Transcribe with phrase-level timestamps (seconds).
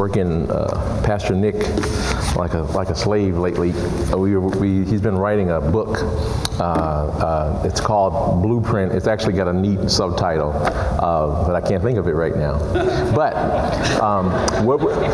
[0.00, 1.56] working uh, Pastor Nick
[2.36, 3.72] like a like a slave lately.
[4.12, 5.98] Uh, we, we, he's been writing a book.
[6.60, 8.92] Uh, uh, it's called Blueprint.
[8.92, 12.58] It's actually got a neat subtitle, uh, but I can't think of it right now.
[13.12, 13.34] But
[14.00, 14.30] um,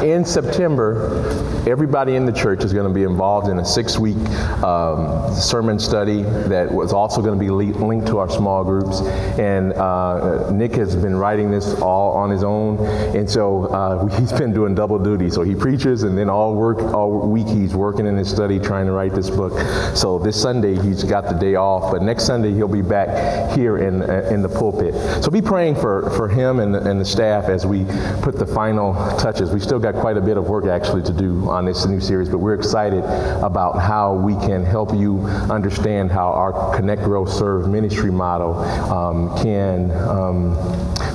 [0.05, 1.25] in September,
[1.67, 4.17] everybody in the church is going to be involved in a six-week
[4.63, 9.01] um, sermon study that was also going to be linked to our small groups.
[9.39, 12.85] And uh, Nick has been writing this all on his own,
[13.17, 15.31] and so he's been doing double duty.
[15.31, 18.87] So he preaches, and then all work all week he's working in his study trying
[18.87, 19.53] to write this book.
[19.95, 23.79] So this Sunday he's got the day off, but next Sunday he'll be back here
[23.79, 24.95] in uh, in the pulpit.
[25.23, 27.85] So be praying for for him and, and the staff as we
[28.23, 29.51] put the final touches.
[29.51, 32.29] We still got quite a bit of work actually to do on this new series,
[32.29, 33.05] but we're excited
[33.45, 35.21] about how we can help you
[35.51, 38.55] understand how our Connect, Grow, Serve ministry model
[38.91, 40.57] um, can um,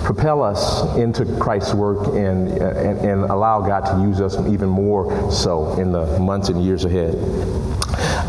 [0.03, 4.69] propel us into Christ's work and, and, and allow allow God to use us even
[4.69, 7.15] more so in the months and years ahead.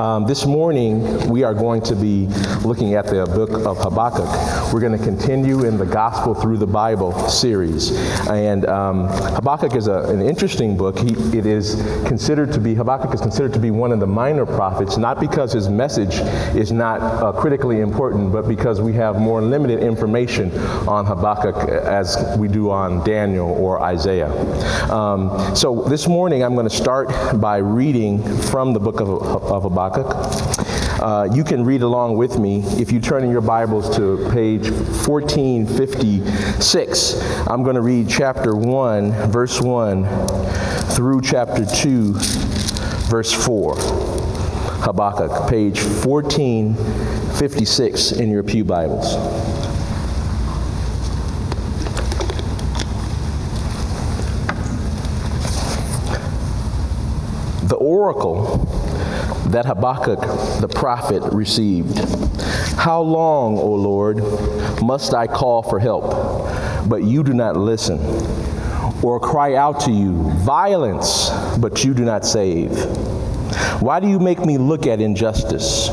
[0.01, 2.27] Um, this morning, we are going to be
[2.65, 4.73] looking at the book of Habakkuk.
[4.73, 7.91] We're going to continue in the Gospel Through the Bible series.
[8.29, 10.99] And um, Habakkuk is a, an interesting book.
[10.99, 11.75] He, it is
[12.07, 15.53] considered to be, Habakkuk is considered to be one of the minor prophets, not because
[15.53, 16.15] his message
[16.57, 20.51] is not uh, critically important, but because we have more limited information
[20.89, 24.31] on Habakkuk as we do on Daniel or Isaiah.
[24.91, 27.09] Um, so this morning, I'm going to start
[27.41, 29.91] by reading from the book of, of Habakkuk.
[29.91, 31.01] Habakkuk.
[31.01, 34.71] Uh, you can read along with me if you turn in your Bibles to page
[34.71, 37.49] 1456.
[37.49, 40.05] I'm going to read chapter 1, verse 1
[40.91, 42.13] through chapter 2,
[43.09, 43.77] verse 4.
[44.83, 49.17] Habakkuk, page 1456 in your Pew Bibles.
[57.69, 58.67] The oracle
[59.51, 60.21] that Habakkuk
[60.61, 61.99] the prophet received.
[62.77, 64.19] How long, O Lord,
[64.83, 67.99] must I call for help, but you do not listen,
[69.03, 72.71] or cry out to you, violence, but you do not save?
[73.83, 75.89] Why do you make me look at injustice?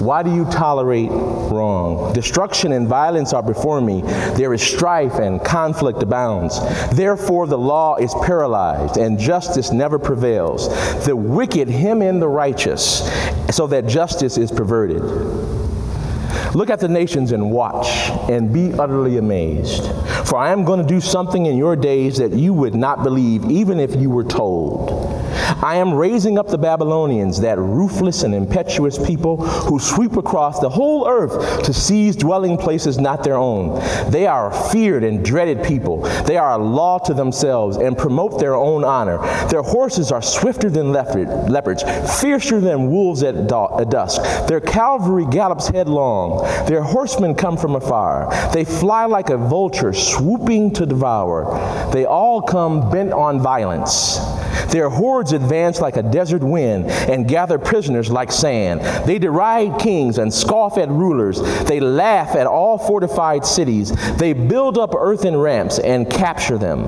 [0.00, 2.12] Why do you tolerate wrong?
[2.12, 4.02] Destruction and violence are before me.
[4.34, 6.58] There is strife and conflict abounds.
[6.90, 10.68] Therefore, the law is paralyzed and justice never prevails.
[11.06, 13.08] The wicked hem in the righteous,
[13.50, 15.02] so that justice is perverted.
[16.54, 19.90] Look at the nations and watch and be utterly amazed.
[20.24, 23.50] For I am going to do something in your days that you would not believe,
[23.50, 24.93] even if you were told.
[25.64, 30.68] I am raising up the Babylonians, that ruthless and impetuous people who sweep across the
[30.68, 33.80] whole earth to seize dwelling places not their own.
[34.10, 36.02] They are a feared and dreaded people.
[36.26, 39.16] They are a law to themselves and promote their own honor.
[39.48, 41.82] Their horses are swifter than leopards,
[42.20, 44.20] fiercer than wolves at dusk.
[44.46, 46.44] Their cavalry gallops headlong.
[46.66, 48.28] Their horsemen come from afar.
[48.52, 51.90] They fly like a vulture, swooping to devour.
[51.90, 54.20] They all come bent on violence.
[54.68, 58.80] Their hordes advance like a desert wind and gather prisoners like sand.
[59.06, 61.40] They deride kings and scoff at rulers.
[61.64, 63.92] They laugh at all fortified cities.
[64.16, 66.84] They build up earthen ramps and capture them.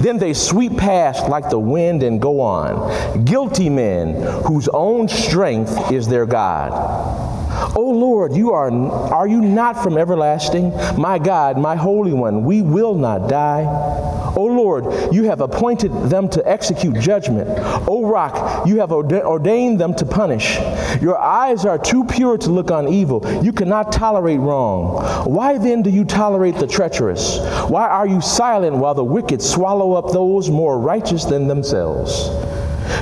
[0.00, 3.24] Then they sweep past like the wind and go on.
[3.24, 4.14] Guilty men
[4.44, 7.33] whose own strength is their God.
[7.54, 10.70] O oh Lord, you are, are you not from everlasting?
[10.96, 13.64] My God, my Holy One, we will not die.
[13.64, 17.48] O oh Lord, you have appointed them to execute judgment.
[17.88, 20.58] O rock, you have ordained them to punish.
[21.00, 23.22] Your eyes are too pure to look on evil.
[23.44, 25.04] You cannot tolerate wrong.
[25.24, 27.38] Why then do you tolerate the treacherous?
[27.68, 32.30] Why are you silent while the wicked swallow up those more righteous than themselves?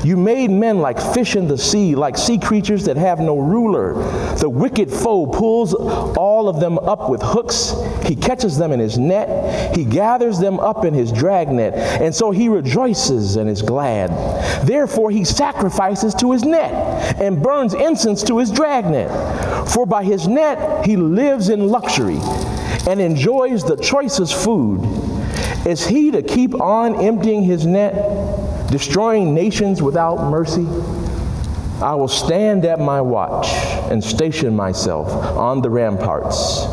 [0.05, 3.95] You made men like fish in the sea, like sea creatures that have no ruler.
[4.37, 7.75] The wicked foe pulls all of them up with hooks.
[8.05, 9.77] He catches them in his net.
[9.77, 11.75] He gathers them up in his dragnet.
[11.75, 14.11] And so he rejoices and is glad.
[14.67, 16.73] Therefore, he sacrifices to his net
[17.21, 19.11] and burns incense to his dragnet.
[19.71, 22.19] For by his net he lives in luxury
[22.89, 24.81] and enjoys the choicest food.
[25.67, 27.95] Is he to keep on emptying his net?
[28.73, 30.67] Destroying nations without mercy,
[31.83, 33.49] I will stand at my watch
[33.91, 36.65] and station myself on the ramparts.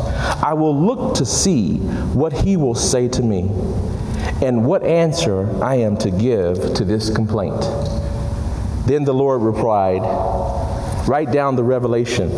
[0.42, 1.76] I will look to see
[2.14, 3.50] what he will say to me
[4.40, 7.60] and what answer I am to give to this complaint.
[8.86, 10.00] Then the Lord replied,
[11.06, 12.30] Write down the revelation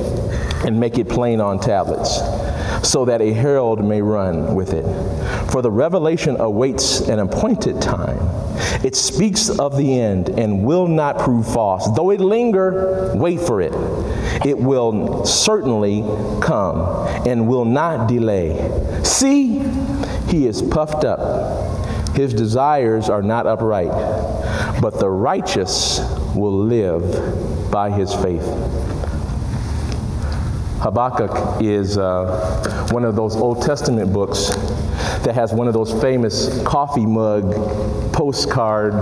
[0.66, 2.16] and make it plain on tablets,
[2.88, 4.84] so that a herald may run with it.
[5.52, 8.18] For the revelation awaits an appointed time
[8.84, 11.88] It speaks of the end and will not prove false.
[11.94, 13.72] Though it linger, wait for it.
[14.44, 16.02] It will certainly
[16.40, 19.02] come and will not delay.
[19.04, 19.60] See,
[20.28, 21.78] he is puffed up.
[22.16, 23.90] His desires are not upright,
[24.82, 26.00] but the righteous
[26.34, 28.44] will live by his faith.
[30.82, 34.50] Habakkuk is uh, one of those Old Testament books
[35.24, 37.52] that has one of those famous coffee mug
[38.12, 38.92] postcard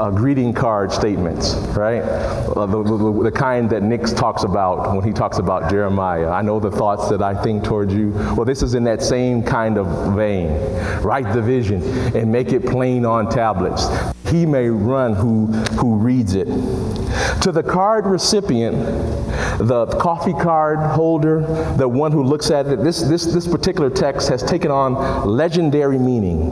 [0.00, 2.00] uh, greeting card statements, right?
[2.00, 6.28] Uh, the, the, the, kind that Nick talks about when he talks about Jeremiah.
[6.28, 8.10] I know the thoughts that I think towards you.
[8.36, 10.48] Well, this is in that same kind of vein.
[11.02, 11.82] Write the vision
[12.16, 13.86] and make it plain on tablets.
[14.30, 15.46] He may run who,
[15.78, 16.46] who reads it.
[17.42, 18.76] To the card recipient,
[19.58, 21.40] the coffee card holder,
[21.76, 25.98] the one who looks at it, this, this, this particular text has taken on legendary
[25.98, 26.50] meaning.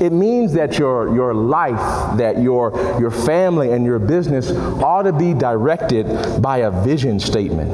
[0.00, 5.12] It means that your, your life, that your, your family, and your business ought to
[5.12, 7.70] be directed by a vision statement.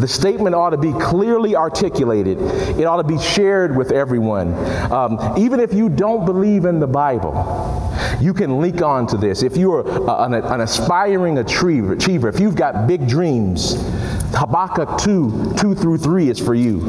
[0.00, 2.38] The statement ought to be clearly articulated.
[2.78, 4.54] It ought to be shared with everyone.
[4.92, 7.87] Um, even if you don't believe in the Bible,
[8.20, 9.42] you can link on to this.
[9.42, 13.76] If you're an, an aspiring achiever, achiever, if you've got big dreams,
[14.34, 16.80] Habakkuk 2, 2 through 3 is for you.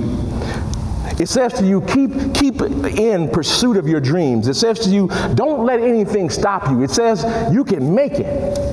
[1.19, 4.47] It says to you, keep, keep in pursuit of your dreams.
[4.47, 6.81] It says to you, don't let anything stop you.
[6.83, 8.68] It says you can make it.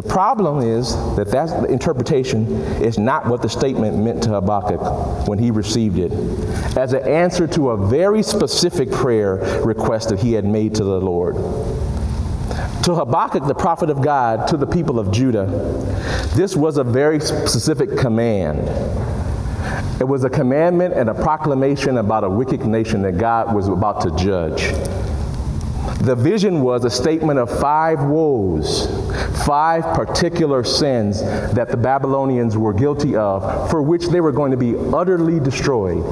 [0.00, 2.46] The problem is that that interpretation
[2.82, 6.10] is not what the statement meant to Habakkuk when he received it,
[6.74, 10.98] as an answer to a very specific prayer request that he had made to the
[10.98, 11.34] Lord.
[12.84, 15.44] To Habakkuk, the prophet of God, to the people of Judah,
[16.34, 18.60] this was a very specific command.
[20.00, 24.00] It was a commandment and a proclamation about a wicked nation that God was about
[24.00, 24.72] to judge.
[26.00, 28.86] The vision was a statement of five woes,
[29.44, 34.56] five particular sins that the Babylonians were guilty of, for which they were going to
[34.56, 36.02] be utterly destroyed.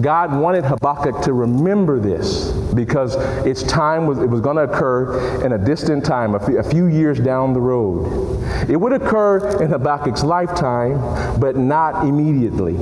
[0.00, 3.16] God wanted Habakkuk to remember this because
[3.46, 7.20] its time was, it was going to occur in a distant time, a few years
[7.20, 8.42] down the road.
[8.70, 12.78] It would occur in Habakkuk's lifetime, but not immediately.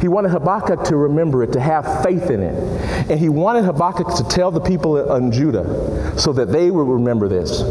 [0.00, 2.54] He wanted Habakkuk to remember it, to have faith in it.
[3.10, 7.28] And he wanted Habakkuk to tell the people in Judah so that they would remember
[7.28, 7.62] this.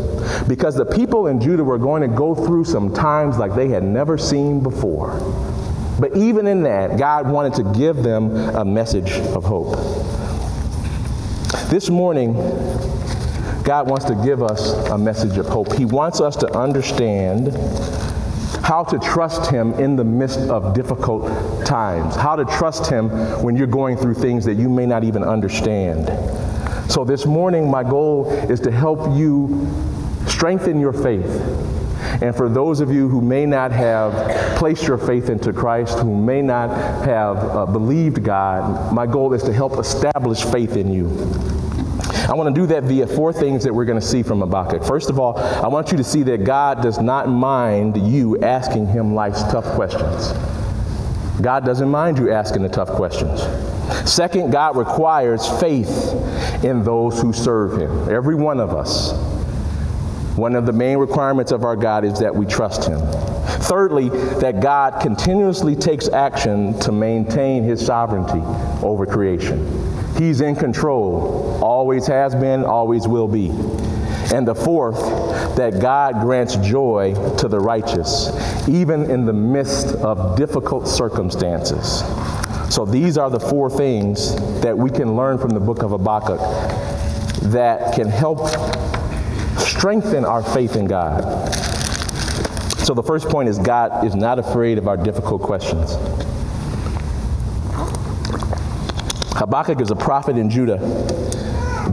[0.48, 3.84] Because the people in Judah were going to go through some times like they had
[3.84, 5.18] never seen before.
[6.00, 9.76] But even in that, God wanted to give them a message of hope.
[11.70, 12.34] This morning,
[13.64, 15.74] God wants to give us a message of hope.
[15.74, 17.48] He wants us to understand
[18.64, 23.10] how to trust Him in the midst of difficult times, how to trust Him
[23.44, 26.08] when you're going through things that you may not even understand.
[26.92, 29.68] So, this morning, my goal is to help you
[30.28, 31.30] strengthen your faith.
[32.22, 36.16] And for those of you who may not have placed your faith into Christ, who
[36.16, 36.70] may not
[37.06, 41.08] have uh, believed God, my goal is to help establish faith in you.
[42.30, 44.84] I want to do that via four things that we're going to see from Habakkuk.
[44.84, 48.86] First of all, I want you to see that God does not mind you asking
[48.86, 50.32] him life's tough questions.
[51.42, 53.42] God doesn't mind you asking the tough questions.
[54.08, 56.14] Second, God requires faith
[56.64, 59.14] in those who serve him, every one of us.
[60.38, 63.00] One of the main requirements of our God is that we trust him.
[63.64, 64.10] Thirdly,
[64.40, 68.42] that God continuously takes action to maintain his sovereignty
[68.86, 69.89] over creation.
[70.20, 73.52] He's in control, always has been, always will be.
[74.34, 75.00] And the fourth,
[75.56, 78.30] that God grants joy to the righteous,
[78.68, 82.04] even in the midst of difficult circumstances.
[82.74, 86.40] So these are the four things that we can learn from the book of Habakkuk
[87.52, 88.50] that can help
[89.58, 91.24] strengthen our faith in God.
[92.86, 95.96] So the first point is God is not afraid of our difficult questions.
[99.50, 100.78] Habakkuk is a prophet in Judah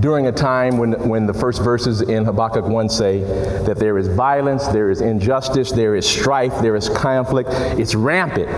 [0.00, 3.20] during a time when, when the first verses in Habakkuk 1 say
[3.64, 7.48] that there is violence, there is injustice, there is strife, there is conflict.
[7.78, 8.50] It's rampant.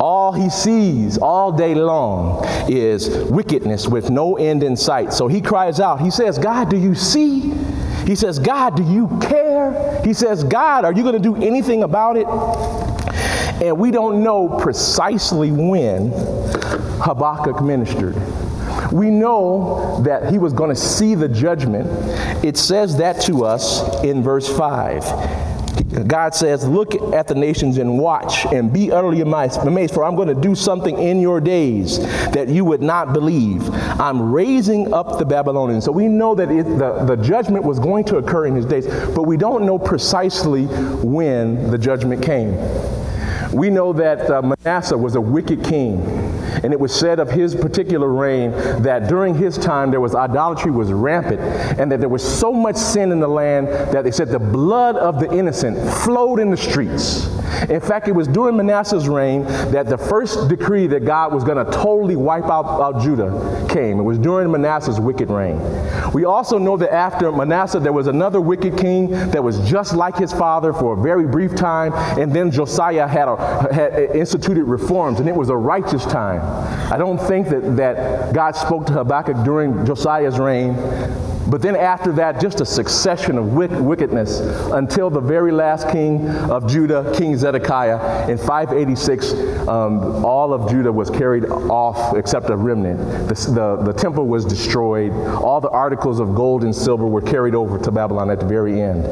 [0.00, 5.12] All he sees all day long is wickedness with no end in sight.
[5.12, 6.00] So he cries out.
[6.00, 7.52] He says, God, do you see?
[8.06, 10.00] He says, God, do you care?
[10.02, 12.26] He says, God, are you going to do anything about it?
[13.62, 16.10] And we don't know precisely when
[17.00, 18.16] Habakkuk ministered.
[18.92, 21.86] We know that he was going to see the judgment.
[22.44, 25.46] It says that to us in verse 5.
[26.06, 30.28] God says, Look at the nations and watch and be utterly amazed, for I'm going
[30.28, 31.98] to do something in your days
[32.30, 33.68] that you would not believe.
[34.00, 35.84] I'm raising up the Babylonians.
[35.84, 38.86] So we know that it, the, the judgment was going to occur in his days,
[38.86, 42.54] but we don't know precisely when the judgment came.
[43.52, 46.02] We know that uh, Manasseh was a wicked king.
[46.62, 48.50] And it was said of his particular reign
[48.82, 51.40] that during his time there was idolatry was rampant
[51.78, 54.96] and that there was so much sin in the land that they said the blood
[54.96, 57.26] of the innocent flowed in the streets.
[57.68, 61.64] In fact, it was during Manasseh's reign that the first decree that God was going
[61.64, 63.98] to totally wipe out, out Judah came.
[63.98, 65.60] It was during Manasseh's wicked reign.
[66.12, 70.16] We also know that after Manasseh, there was another wicked king that was just like
[70.16, 73.36] his father for a very brief time, and then Josiah had, a,
[73.72, 76.40] had instituted reforms, and it was a righteous time.
[76.92, 80.74] I don't think that, that God spoke to Habakkuk during Josiah's reign,
[81.48, 84.40] but then after that, just a succession of wickedness
[84.72, 87.45] until the very last king of Judah, King Zedekiah.
[87.46, 89.32] Zedekiah, in 586,
[89.68, 92.98] um, all of Judah was carried off except a remnant.
[93.28, 95.12] The, the, the temple was destroyed.
[95.12, 98.80] All the articles of gold and silver were carried over to Babylon at the very
[98.80, 99.04] end.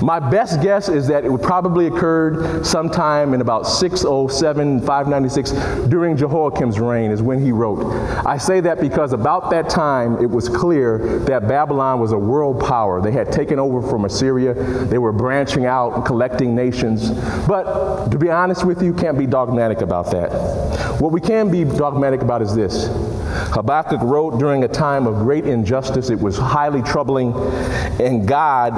[0.00, 5.50] My best guess is that it probably occurred sometime in about 607, 596,
[5.88, 7.84] during Jehoiakim's reign is when he wrote.
[8.24, 12.60] I say that because about that time it was clear that Babylon was a world
[12.60, 13.00] power.
[13.00, 14.54] They had taken over from Assyria.
[14.54, 17.10] They were branching out and collecting nations.
[17.46, 17.71] But
[18.10, 20.30] to be honest with you, can't be dogmatic about that.
[21.00, 22.88] What we can be dogmatic about is this.
[23.54, 26.10] Habakkuk wrote during a time of great injustice.
[26.10, 27.32] It was highly troubling,
[28.00, 28.72] and God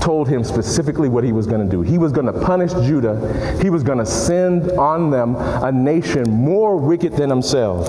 [0.00, 1.82] told him specifically what he was going to do.
[1.82, 3.58] He was going to punish Judah.
[3.60, 7.88] He was going to send on them a nation more wicked than themselves.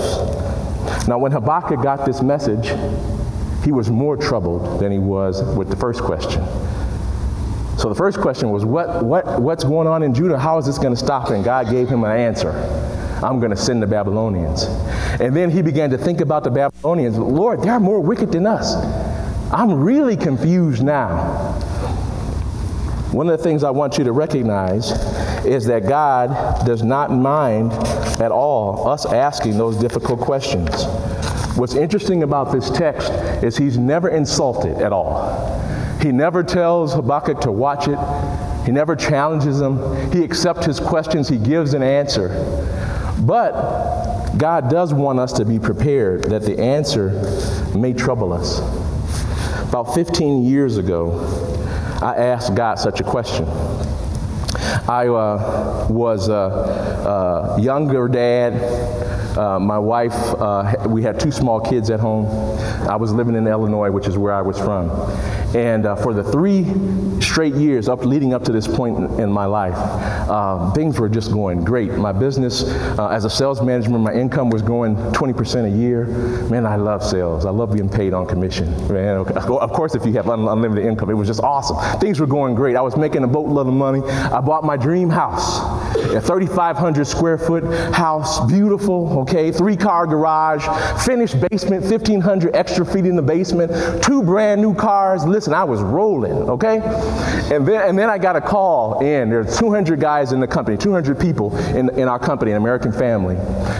[1.07, 2.71] Now, when Habakkuk got this message,
[3.63, 6.41] he was more troubled than he was with the first question.
[7.77, 10.39] So the first question was, what, what, what's going on in Judah?
[10.39, 11.29] How is this going to stop?
[11.29, 12.51] And God gave him an answer.
[13.23, 14.63] I'm going to send the Babylonians.
[15.21, 17.17] And then he began to think about the Babylonians.
[17.17, 18.75] Lord, they're more wicked than us.
[19.53, 21.53] I'm really confused now.
[23.11, 24.91] One of the things I want you to recognize
[25.45, 27.71] is that God does not mind
[28.19, 30.85] at all us asking those difficult questions.
[31.55, 33.11] What's interesting about this text
[33.43, 35.56] is he's never insulted at all.
[36.07, 37.99] He never tells Habakkuk to watch it.
[38.65, 39.75] He never challenges him.
[40.09, 41.27] He accepts his questions.
[41.27, 42.29] He gives an answer.
[43.19, 47.09] But God does want us to be prepared that the answer
[47.77, 48.59] may trouble us.
[49.67, 51.19] About 15 years ago,
[52.01, 53.43] I asked God such a question.
[54.87, 58.53] I uh, was a, a younger dad
[59.37, 62.25] uh, my wife, uh, we had two small kids at home.
[62.89, 64.89] I was living in Illinois, which is where I was from.
[65.55, 66.65] And uh, for the three
[67.21, 71.31] straight years up leading up to this point in, my life, uh, things were just
[71.31, 71.91] going great.
[71.93, 72.63] My business,
[72.97, 76.05] uh, as a sales manager, my income was going 20% a year.
[76.49, 77.45] Man, I love sales.
[77.45, 78.67] I love being paid on commission.
[78.91, 81.77] Man, of course, if you have un- unlimited income, it was just awesome.
[81.99, 82.75] Things were going great.
[82.75, 84.01] I was making a boatload of money.
[84.01, 85.59] I bought my dream house,
[86.13, 87.63] a 3,500 square foot
[87.93, 89.19] house, beautiful.
[89.19, 90.65] Okay, three car garage,
[91.05, 95.81] finished basement, 1,500 extra feet in the basement, two brand new cars listen, I was
[95.81, 96.79] rolling, okay?
[97.53, 99.29] And then, and then I got a call in.
[99.29, 102.91] There are 200 guys in the company, 200 people in, in our company, an American
[102.91, 103.35] family,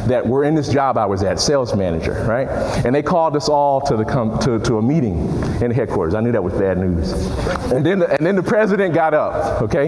[0.05, 2.47] that were in this job I was at, sales manager, right?
[2.85, 5.17] And they called us all to, the com- to, to a meeting
[5.59, 6.13] in headquarters.
[6.13, 7.11] I knew that was bad news.
[7.71, 9.87] And then, the, and then the president got up, okay?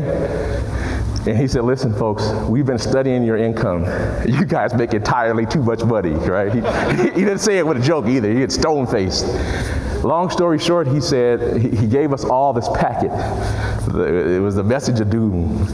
[1.28, 3.86] And he said, Listen, folks, we've been studying your income.
[4.30, 6.52] You guys make entirely too much money, right?
[6.52, 6.62] He,
[7.14, 8.32] he didn't say it with a joke either.
[8.32, 9.26] He had stone faced.
[10.04, 13.12] Long story short, he said, he gave us all this packet.
[13.96, 15.68] It was the message of doom.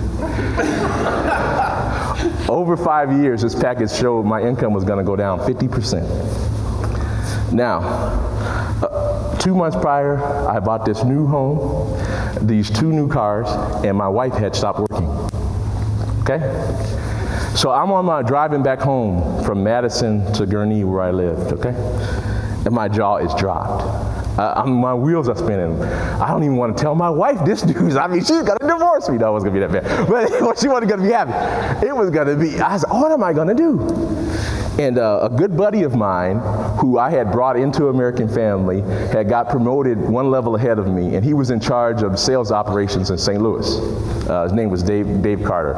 [2.49, 7.51] Over five years, this package showed my income was going to go down 50%.
[7.51, 7.81] Now,
[8.81, 10.17] uh, two months prior,
[10.47, 11.95] I bought this new home,
[12.45, 13.47] these two new cars,
[13.85, 15.07] and my wife had stopped working.
[16.21, 16.39] Okay?
[17.55, 21.73] So I'm on my driving back home from Madison to Gurnee where I lived, okay?
[22.65, 24.14] And my jaw is dropped.
[24.37, 25.81] Uh, my wheels are spinning.
[25.81, 27.95] I don't even want to tell my wife this news.
[27.95, 29.17] I mean, she's to divorce me.
[29.17, 30.07] No, it was to be that bad.
[30.07, 31.85] But she wasn't to be happy.
[31.85, 33.79] It was to be, I said, what am I to do?
[34.77, 36.39] And uh, a good buddy of mine,
[36.79, 41.15] who I had brought into American Family, had got promoted one level ahead of me,
[41.15, 43.41] and he was in charge of sales operations in St.
[43.41, 43.65] Louis.
[44.27, 45.75] Uh, his name was Dave, Dave Carter.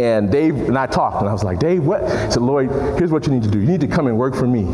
[0.00, 2.02] And Dave and I talked, and I was like, Dave, what?
[2.02, 3.60] He said, Lloyd, here's what you need to do.
[3.60, 4.64] You need to come and work for me.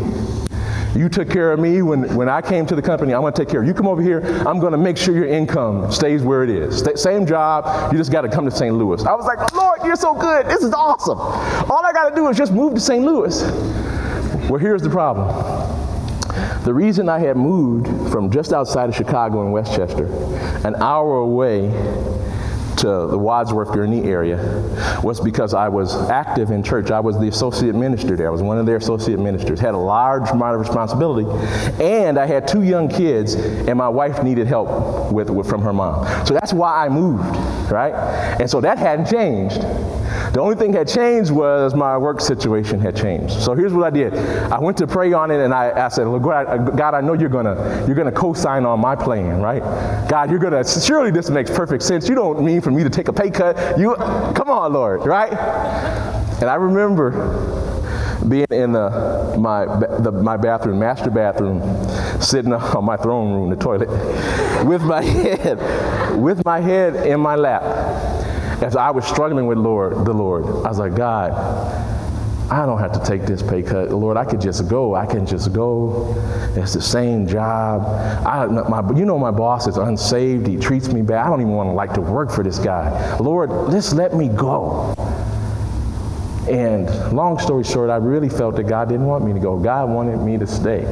[0.94, 3.14] You took care of me when, when I came to the company.
[3.14, 3.74] I'm going to take care of you.
[3.74, 4.20] Come over here.
[4.46, 6.84] I'm going to make sure your income stays where it is.
[7.00, 7.92] same job.
[7.92, 8.74] You just got to come to St.
[8.74, 9.04] Louis.
[9.04, 10.46] I was like, Lord, you're so good.
[10.46, 11.18] This is awesome.
[11.18, 13.04] All I got to do is just move to St.
[13.04, 13.42] Louis.
[14.48, 15.28] Well, here's the problem.
[16.64, 20.06] The reason I had moved from just outside of Chicago in Westchester,
[20.66, 21.68] an hour away
[22.80, 24.38] to the Wadsworth Gurnee area
[25.02, 26.90] was because I was active in church.
[26.90, 28.28] I was the associate minister there.
[28.28, 29.60] I was one of their associate ministers.
[29.60, 31.28] Had a large amount of responsibility,
[31.82, 35.72] and I had two young kids, and my wife needed help with, with from her
[35.72, 36.06] mom.
[36.26, 37.22] So that's why I moved,
[37.70, 37.92] right?
[38.40, 39.60] And so that hadn't changed.
[40.32, 43.40] The only thing had changed was my work situation had changed.
[43.40, 44.14] So here's what I did.
[44.14, 47.00] I went to pray on it and I, I said, Look, God, uh, God, I
[47.00, 49.60] know you're gonna you're gonna co-sign on my plan, right?
[50.08, 52.08] God, you're gonna surely this makes perfect sense.
[52.08, 53.78] You don't mean for me to take a pay cut.
[53.78, 55.32] You come on, Lord, right?
[56.40, 57.10] And I remember
[58.28, 61.60] being in the, my, the, my bathroom, master bathroom,
[62.20, 63.88] sitting on my throne room, the toilet,
[64.66, 68.19] with my head, with my head in my lap
[68.62, 71.32] as I was struggling with Lord, the Lord, I was like, God,
[72.50, 73.90] I don't have to take this pay cut.
[73.90, 74.96] Lord, I could just go.
[74.96, 76.14] I can just go.
[76.56, 77.82] It's the same job.
[78.26, 80.48] I, my, you know, my boss is unsaved.
[80.48, 81.24] He treats me bad.
[81.24, 83.16] I don't even want to like to work for this guy.
[83.18, 84.94] Lord, just let me go.
[86.50, 89.56] And long story short, I really felt that God didn't want me to go.
[89.56, 90.84] God wanted me to stay.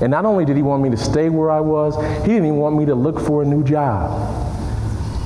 [0.00, 2.56] And not only did He want me to stay where I was, He didn't even
[2.56, 4.33] want me to look for a new job.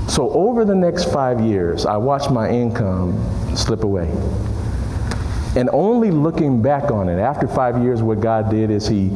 [0.08, 3.14] So over the next five years, I watched my income
[3.54, 4.10] slip away.
[5.56, 9.08] And only looking back on it, after five years, what God did is He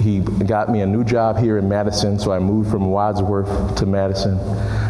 [0.00, 2.18] He got me a new job here in Madison.
[2.18, 4.36] So I moved from Wadsworth to Madison.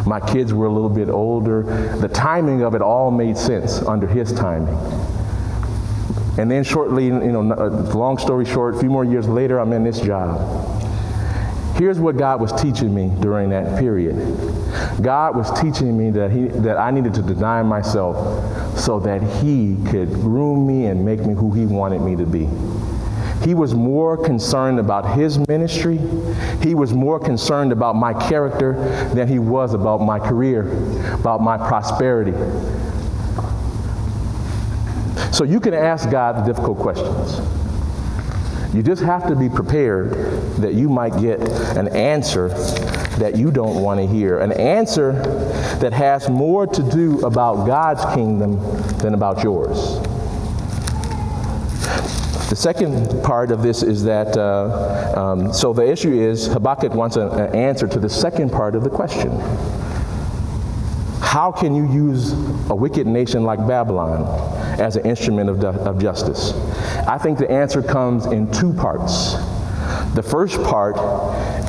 [0.05, 1.63] My kids were a little bit older.
[1.99, 4.77] The timing of it all made sense under His timing.
[6.37, 9.71] And then shortly, you know, uh, long story short, a few more years later, I'm
[9.71, 10.74] in this job.
[11.75, 14.15] Here's what God was teaching me during that period.
[15.01, 19.77] God was teaching me that, he, that I needed to deny myself so that He
[19.89, 22.49] could groom me and make me who He wanted me to be.
[23.43, 25.99] He was more concerned about his ministry.
[26.63, 28.73] He was more concerned about my character
[29.13, 30.63] than he was about my career,
[31.13, 32.31] about my prosperity.
[35.31, 37.64] So you can ask God the difficult questions.
[38.75, 40.11] You just have to be prepared
[40.57, 41.39] that you might get
[41.77, 42.49] an answer
[43.19, 45.13] that you don't want to hear, an answer
[45.79, 48.59] that has more to do about God's kingdom
[48.97, 49.77] than about yours.
[52.49, 57.15] The second part of this is that, uh, um, so the issue is Habakkuk wants
[57.15, 59.31] an answer to the second part of the question.
[61.21, 62.33] How can you use
[62.69, 66.53] a wicked nation like Babylon as an instrument of, of justice?
[67.07, 69.35] I think the answer comes in two parts.
[70.15, 70.97] The first part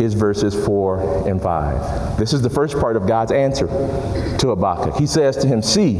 [0.01, 2.19] is verses 4 and 5.
[2.19, 4.97] This is the first part of God's answer to Habakkuk.
[4.97, 5.97] He says to him, See,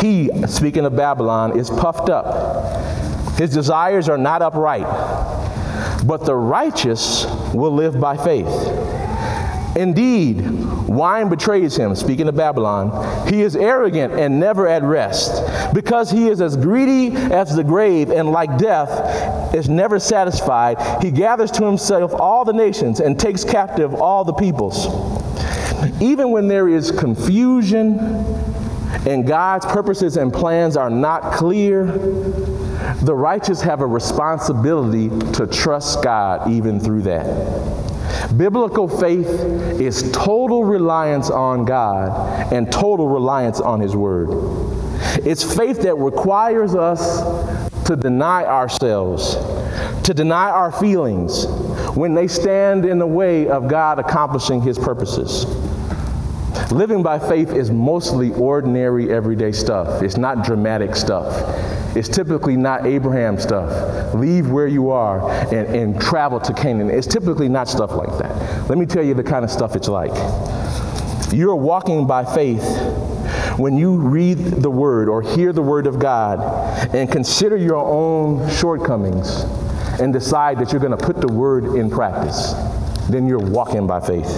[0.00, 3.36] he, speaking of Babylon, is puffed up.
[3.36, 4.86] His desires are not upright,
[6.06, 8.46] but the righteous will live by faith.
[9.76, 10.40] Indeed,
[10.88, 13.28] wine betrays him, speaking of Babylon.
[13.28, 18.10] He is arrogant and never at rest, because he is as greedy as the grave,
[18.10, 21.02] and like death is never satisfied.
[21.02, 24.86] He gathers to himself all the nations and takes captive all the peoples.
[26.00, 27.98] Even when there is confusion
[29.06, 31.86] and God's purposes and plans are not clear,
[33.02, 37.95] the righteous have a responsibility to trust God even through that.
[38.36, 39.28] Biblical faith
[39.80, 44.28] is total reliance on God and total reliance on His Word.
[45.24, 47.20] It's faith that requires us
[47.86, 49.34] to deny ourselves,
[50.04, 51.46] to deny our feelings
[51.94, 55.44] when they stand in the way of God accomplishing His purposes.
[56.72, 60.02] Living by faith is mostly ordinary, everyday stuff.
[60.02, 61.26] It's not dramatic stuff.
[61.96, 64.14] It's typically not Abraham stuff.
[64.14, 66.90] Leave where you are and, and travel to Canaan.
[66.90, 68.68] It's typically not stuff like that.
[68.68, 70.12] Let me tell you the kind of stuff it's like.
[71.32, 72.64] You're walking by faith
[73.58, 76.40] when you read the word or hear the word of God
[76.94, 79.44] and consider your own shortcomings
[80.00, 82.52] and decide that you're going to put the word in practice,
[83.08, 84.28] then you're walking by faith.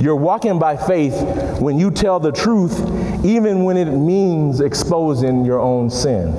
[0.00, 1.14] You're walking by faith
[1.60, 2.80] when you tell the truth,
[3.24, 6.32] even when it means exposing your own sin.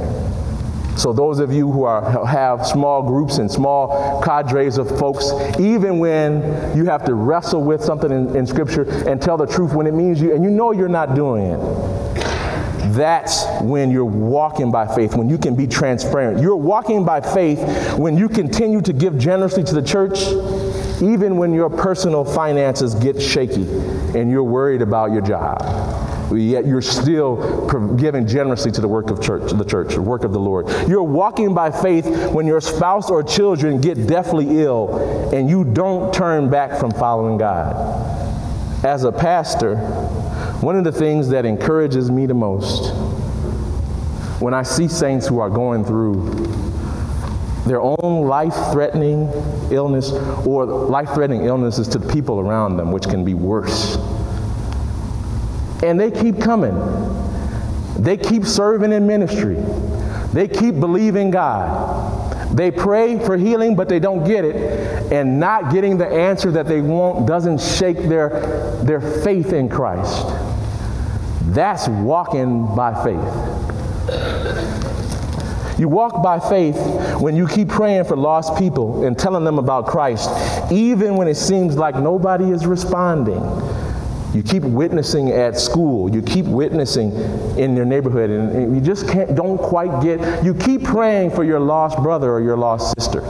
[0.97, 5.99] So those of you who are, have small groups and small cadres of folks, even
[5.99, 9.87] when you have to wrestle with something in, in Scripture and tell the truth when
[9.87, 11.59] it means you, and you know you're not doing it,
[12.93, 16.41] That's when you're walking by faith, when you can be transparent.
[16.41, 17.59] You're walking by faith
[17.97, 20.19] when you continue to give generously to the church,
[21.01, 23.67] even when your personal finances get shaky
[24.17, 25.59] and you're worried about your job.
[26.31, 30.31] Yet you're still giving generously to the work of church, the church, the work of
[30.31, 30.67] the Lord.
[30.87, 36.13] You're walking by faith when your spouse or children get deathly ill and you don't
[36.13, 37.75] turn back from following God.
[38.85, 39.75] As a pastor,
[40.61, 42.93] one of the things that encourages me the most
[44.41, 46.70] when I see saints who are going through
[47.65, 49.29] their own life threatening
[49.71, 50.11] illness
[50.45, 53.97] or life threatening illnesses to the people around them, which can be worse.
[55.83, 56.75] And they keep coming.
[57.97, 59.55] They keep serving in ministry.
[60.33, 62.55] They keep believing God.
[62.55, 65.11] They pray for healing, but they don't get it.
[65.11, 68.41] And not getting the answer that they want doesn't shake their,
[68.83, 70.27] their faith in Christ.
[71.53, 73.51] That's walking by faith.
[75.81, 76.77] You walk by faith
[77.19, 80.29] when you keep praying for lost people and telling them about Christ,
[80.71, 83.41] even when it seems like nobody is responding.
[84.31, 86.13] You keep witnessing at school.
[86.13, 87.13] You keep witnessing
[87.57, 90.45] in your neighborhood, and, you just can't, don't quite get.
[90.45, 93.21] You keep praying for your lost brother or your lost sister.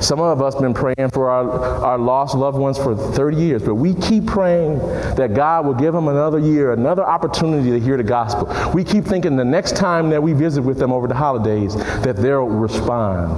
[0.00, 1.50] Some of us have been praying for our,
[1.84, 4.78] our lost loved ones for 30 years, but we keep praying
[5.16, 8.52] that God will give them another year, another opportunity to hear the gospel.
[8.74, 12.16] We keep thinking the next time that we visit with them over the holidays that
[12.16, 13.32] they'll respond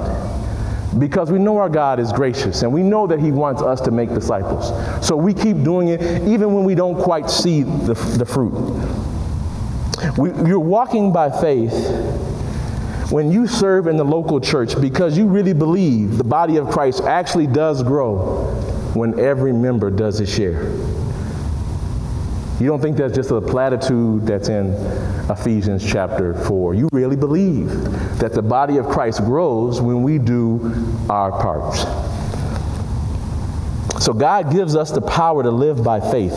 [0.99, 3.91] because we know our God is gracious and we know that He wants us to
[3.91, 4.69] make disciples.
[5.07, 8.53] So we keep doing it even when we don't quite see the, the fruit.
[10.17, 11.73] We, you're walking by faith
[13.11, 17.03] when you serve in the local church because you really believe the body of Christ
[17.05, 18.53] actually does grow
[18.95, 20.71] when every member does his share.
[22.61, 24.75] You don't think that's just a platitude that's in
[25.31, 26.75] Ephesians chapter 4.
[26.75, 27.69] You really believe
[28.19, 30.75] that the body of Christ grows when we do
[31.09, 31.85] our parts.
[34.05, 36.35] So God gives us the power to live by faith,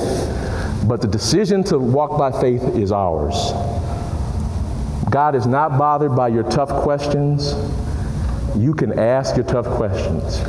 [0.88, 3.52] but the decision to walk by faith is ours.
[5.12, 7.54] God is not bothered by your tough questions.
[8.56, 10.40] You can ask your tough questions.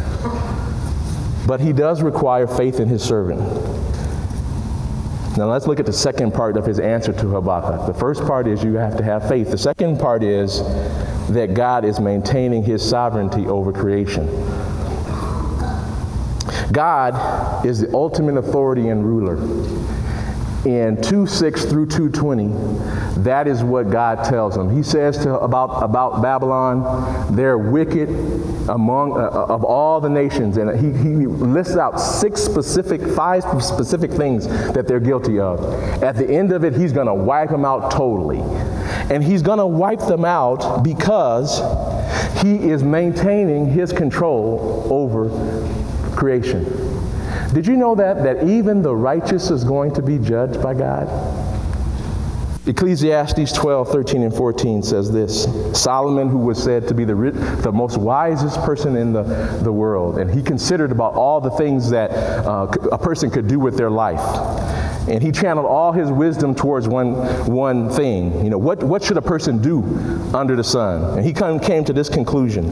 [1.48, 3.40] But he does require faith in his servant.
[5.37, 7.92] Now let's look at the second part of his answer to Habakkuk.
[7.92, 9.51] The first part is you have to have faith.
[9.51, 10.62] The second part is
[11.31, 14.27] that God is maintaining his sovereignty over creation.
[16.70, 19.37] God is the ultimate authority and ruler
[20.64, 24.70] in 2:6 through 2:20, that is what God tells them.
[24.70, 28.09] He says to, about, about Babylon, they're wicked
[28.68, 30.57] among uh, uh, of all the nations.
[30.57, 35.61] And he, he lists out six specific, five specific things that they're guilty of.
[36.03, 38.40] At the end of it, he's going to wipe them out totally.
[39.11, 41.59] And he's going to wipe them out because
[42.40, 45.29] he is maintaining his control over
[46.14, 46.82] creation.
[47.53, 48.23] Did you know that?
[48.23, 51.09] That even the righteous is going to be judged by God?
[52.65, 57.15] Ecclesiastes 12, 13, and 14 says this Solomon, who was said to be the,
[57.61, 59.25] the most wisest person in the,
[59.65, 63.59] the world, and he considered about all the things that uh, a person could do
[63.59, 64.21] with their life.
[65.09, 67.15] And he channeled all his wisdom towards one,
[67.53, 68.45] one thing.
[68.45, 69.83] You know, what, what should a person do
[70.33, 71.19] under the sun?
[71.19, 72.71] And he come, came to this conclusion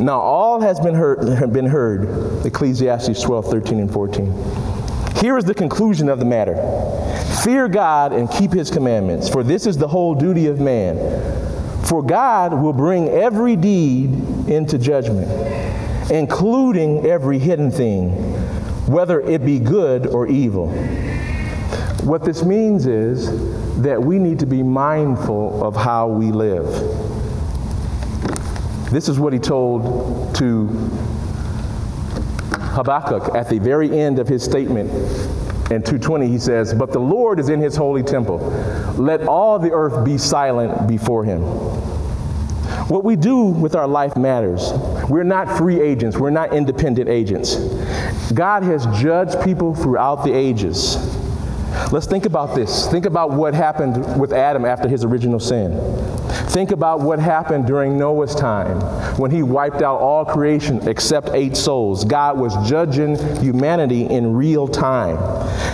[0.00, 4.32] now all has been heard, been heard, Ecclesiastes 12, 13, and 14.
[5.20, 6.54] Here is the conclusion of the matter.
[7.42, 10.96] Fear God and keep his commandments, for this is the whole duty of man.
[11.86, 14.10] For God will bring every deed
[14.48, 15.28] into judgment,
[16.10, 18.10] including every hidden thing,
[18.86, 20.68] whether it be good or evil.
[22.04, 26.66] What this means is that we need to be mindful of how we live.
[28.90, 30.66] This is what he told to
[32.78, 34.90] Habakkuk at the very end of his statement
[35.70, 38.38] in 220 he says but the lord is in his holy temple.
[38.96, 41.42] Let all the earth be silent before him.
[42.88, 44.72] What we do with our life matters.
[45.10, 46.16] We're not free agents.
[46.16, 47.56] We're not independent agents.
[48.32, 50.96] God has judged people throughout the ages.
[51.92, 52.86] Let's think about this.
[52.86, 55.72] Think about what happened with adam after his original sin
[56.48, 58.80] Think about what happened during Noah's time
[59.18, 62.04] when he wiped out all creation except eight souls.
[62.04, 65.18] God was judging humanity in real time.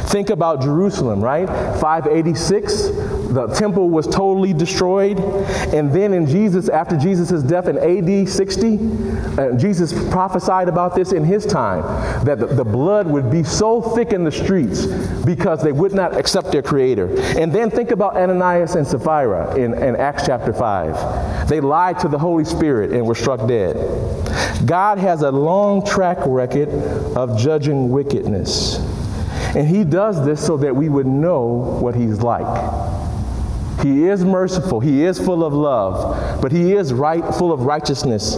[0.07, 1.47] Think about Jerusalem, right?
[1.47, 2.89] 586,
[3.35, 5.19] the temple was totally destroyed.
[5.75, 8.79] And then in Jesus, after Jesus' death in AD 60,
[9.39, 11.83] uh, Jesus prophesied about this in his time
[12.25, 14.87] that the, the blood would be so thick in the streets
[15.25, 17.09] because they would not accept their creator.
[17.39, 21.49] And then think about Ananias and Sapphira in, in Acts chapter 5.
[21.49, 23.77] They lied to the Holy Spirit and were struck dead.
[24.67, 26.69] God has a long track record
[27.17, 28.79] of judging wickedness.
[29.55, 31.45] And he does this so that we would know
[31.81, 33.04] what he's like.
[33.85, 38.37] He is merciful, he is full of love, but he is right full of righteousness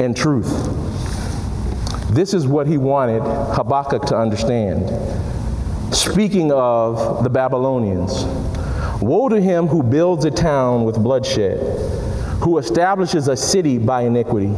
[0.00, 0.46] and truth.
[2.08, 3.20] This is what he wanted
[3.56, 4.88] Habakkuk to understand.
[5.92, 8.22] Speaking of the Babylonians,
[9.02, 11.58] woe to him who builds a town with bloodshed,
[12.44, 14.54] who establishes a city by iniquity.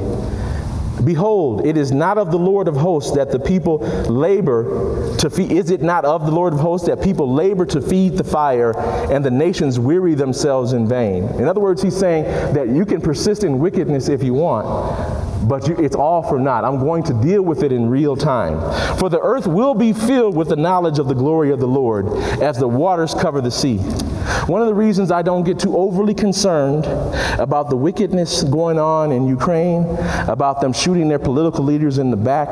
[1.04, 5.52] Behold, it is not of the Lord of hosts that the people labor to feed.
[5.52, 8.76] Is it not of the Lord of hosts that people labor to feed the fire
[9.10, 11.24] and the nations weary themselves in vain?
[11.34, 14.66] In other words, he's saying that you can persist in wickedness if you want,
[15.48, 16.64] but you, it's all for naught.
[16.64, 18.58] I'm going to deal with it in real time.
[18.98, 22.08] For the earth will be filled with the knowledge of the glory of the Lord
[22.42, 23.78] as the waters cover the sea.
[24.46, 26.84] One of the reasons I don't get too overly concerned
[27.40, 29.84] about the wickedness going on in Ukraine,
[30.28, 32.48] about them shooting their political leaders in the back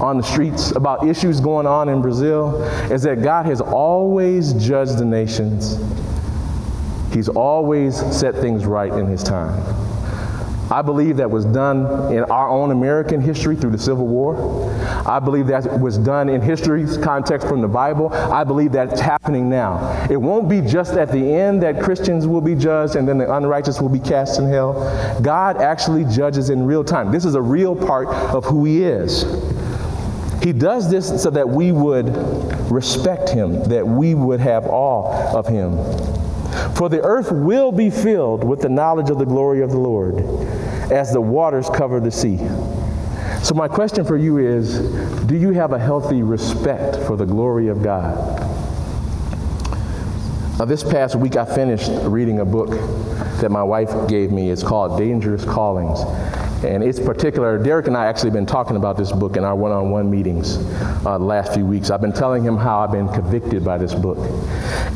[0.00, 4.98] on the streets, about issues going on in Brazil, is that God has always judged
[4.98, 5.78] the nations.
[7.12, 9.91] He's always set things right in His time.
[10.70, 14.70] I believe that was done in our own American history through the Civil War.
[15.06, 18.12] I believe that was done in history's context from the Bible.
[18.12, 20.06] I believe that's happening now.
[20.10, 23.32] It won't be just at the end that Christians will be judged and then the
[23.34, 25.20] unrighteous will be cast in hell.
[25.20, 27.12] God actually judges in real time.
[27.12, 29.24] This is a real part of who He is.
[30.42, 32.08] He does this so that we would
[32.70, 35.76] respect Him, that we would have awe of Him.
[36.76, 40.20] For the earth will be filled with the knowledge of the glory of the Lord
[40.90, 42.38] as the waters cover the sea.
[43.42, 44.78] So, my question for you is
[45.26, 48.16] Do you have a healthy respect for the glory of God?
[50.58, 52.70] Now, this past week, I finished reading a book
[53.40, 54.50] that my wife gave me.
[54.50, 56.00] It's called Dangerous Callings.
[56.64, 59.72] And it's particular, Derek and I actually been talking about this book in our one
[59.72, 60.58] on one meetings
[61.04, 61.90] uh, the last few weeks.
[61.90, 64.18] I've been telling him how I've been convicted by this book.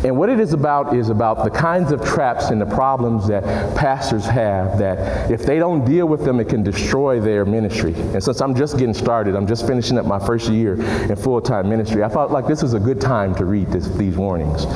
[0.05, 3.43] And what it is about is about the kinds of traps and the problems that
[3.77, 7.95] pastors have that if they don't deal with them, it can destroy their ministry.
[7.95, 11.41] And since I'm just getting started, I'm just finishing up my first year in full
[11.41, 14.67] time ministry, I felt like this is a good time to read this, these warnings.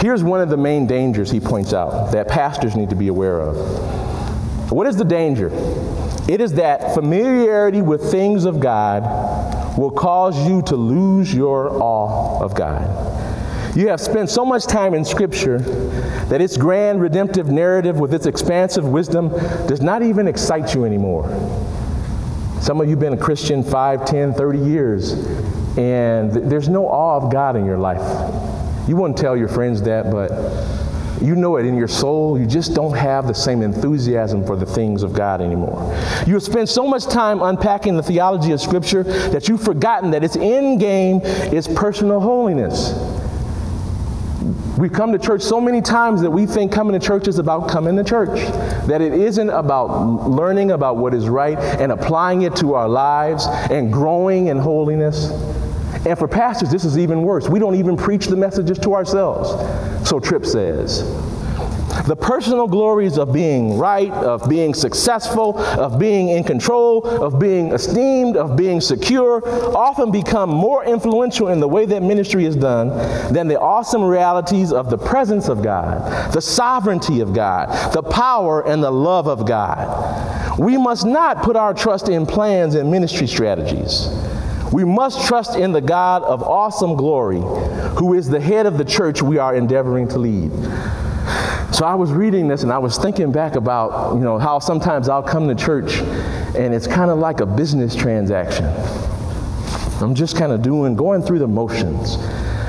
[0.00, 3.40] Here's one of the main dangers he points out that pastors need to be aware
[3.40, 4.11] of.
[4.72, 5.50] What is the danger?
[6.28, 9.02] It is that familiarity with things of God
[9.76, 12.88] will cause you to lose your awe of God.
[13.76, 18.26] You have spent so much time in Scripture that its grand redemptive narrative with its
[18.26, 19.30] expansive wisdom
[19.66, 21.28] does not even excite you anymore.
[22.60, 25.12] Some of you have been a Christian 5, 10, 30 years,
[25.76, 28.00] and there's no awe of God in your life.
[28.88, 30.30] You wouldn't tell your friends that, but
[31.22, 32.38] you know it in your soul.
[32.38, 35.80] You just don't have the same enthusiasm for the things of God anymore.
[36.26, 40.24] You have spent so much time unpacking the theology of Scripture that you've forgotten that
[40.24, 42.92] its end game is personal holiness.
[44.78, 47.68] We've come to church so many times that we think coming to church is about
[47.68, 48.40] coming to church.
[48.86, 53.46] That it isn't about learning about what is right and applying it to our lives
[53.70, 55.30] and growing in holiness.
[56.04, 57.48] And for pastors, this is even worse.
[57.48, 59.50] We don't even preach the messages to ourselves.
[60.08, 61.02] So Tripp says.
[62.06, 67.70] The personal glories of being right, of being successful, of being in control, of being
[67.72, 72.88] esteemed, of being secure, often become more influential in the way that ministry is done
[73.32, 78.66] than the awesome realities of the presence of God, the sovereignty of God, the power
[78.66, 80.58] and the love of God.
[80.58, 84.08] We must not put our trust in plans and ministry strategies.
[84.72, 87.40] We must trust in the God of awesome glory,
[87.98, 90.50] who is the head of the church we are endeavoring to lead.
[91.74, 95.08] So I was reading this and I was thinking back about, you know, how sometimes
[95.08, 95.96] I'll come to church
[96.56, 98.66] and it's kind of like a business transaction.
[100.00, 102.16] I'm just kind of doing, going through the motions.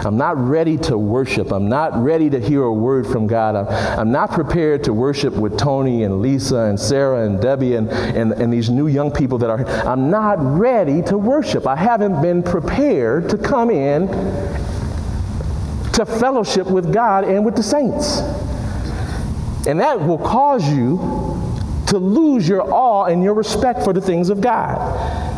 [0.05, 1.51] I'm not ready to worship.
[1.51, 3.55] I'm not ready to hear a word from God.
[3.55, 3.67] I'm,
[3.99, 8.33] I'm not prepared to worship with Tony and Lisa and Sarah and Debbie and, and,
[8.33, 9.65] and these new young people that are.
[9.87, 11.65] I'm not ready to worship.
[11.67, 14.07] I haven't been prepared to come in
[15.93, 18.19] to fellowship with God and with the saints.
[19.65, 20.97] And that will cause you
[21.87, 25.33] to lose your awe and your respect for the things of God.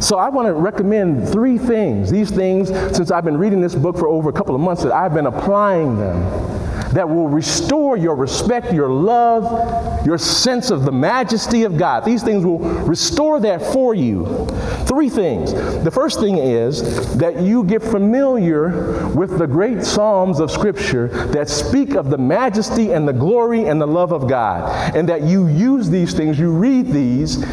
[0.00, 2.10] So I want to recommend three things.
[2.10, 4.92] These things, since I've been reading this book for over a couple of months, that
[4.92, 6.50] I've been applying them
[6.92, 12.04] that will restore your respect, your love, your sense of the majesty of God.
[12.04, 14.46] These things will restore that for you.
[14.86, 15.52] Three things.
[15.52, 21.48] The first thing is that you get familiar with the great Psalms of Scripture that
[21.48, 25.46] speak of the majesty and the glory and the love of God, and that you
[25.46, 27.44] use these things, you read these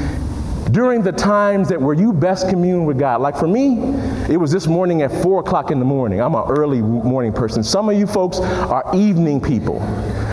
[0.72, 3.22] during the times that where you best commune with God.
[3.22, 3.78] Like for me,
[4.30, 6.22] it was this morning at four o'clock in the morning.
[6.22, 7.64] I'm an early morning person.
[7.64, 9.80] Some of you folks are evening people.